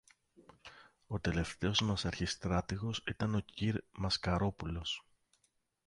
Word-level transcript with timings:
ο 1.07 1.19
τελευταίος 1.19 1.81
μας 1.81 2.05
αρχιστράτηγος 2.05 3.03
ήταν 3.07 3.35
ο 3.35 3.39
κυρ-Μασκαρόπουλος. 3.39 5.05